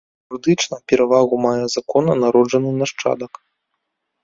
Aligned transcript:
Юрыдычна 0.35 0.77
перавагу 0.91 1.35
мае 1.45 1.59
законна 1.75 2.13
народжаны 2.23 2.69
нашчадак. 2.83 3.33